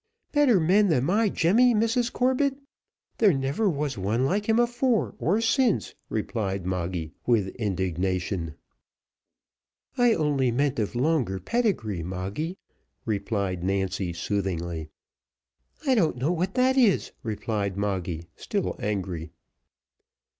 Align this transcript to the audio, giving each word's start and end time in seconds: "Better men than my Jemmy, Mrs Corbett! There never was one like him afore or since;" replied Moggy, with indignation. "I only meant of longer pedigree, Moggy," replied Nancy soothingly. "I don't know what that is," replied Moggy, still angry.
"Better 0.31 0.59
men 0.59 0.87
than 0.87 1.03
my 1.03 1.29
Jemmy, 1.29 1.75
Mrs 1.75 2.11
Corbett! 2.11 2.55
There 3.19 3.33
never 3.33 3.69
was 3.69 3.99
one 3.99 4.25
like 4.25 4.49
him 4.49 4.57
afore 4.57 5.13
or 5.19 5.39
since;" 5.41 5.93
replied 6.09 6.65
Moggy, 6.65 7.13
with 7.27 7.49
indignation. 7.57 8.55
"I 9.99 10.15
only 10.15 10.49
meant 10.49 10.79
of 10.79 10.95
longer 10.95 11.39
pedigree, 11.39 12.01
Moggy," 12.01 12.57
replied 13.05 13.63
Nancy 13.63 14.11
soothingly. 14.11 14.89
"I 15.85 15.93
don't 15.93 16.17
know 16.17 16.31
what 16.31 16.55
that 16.55 16.77
is," 16.79 17.11
replied 17.21 17.77
Moggy, 17.77 18.23
still 18.35 18.75
angry. 18.79 19.29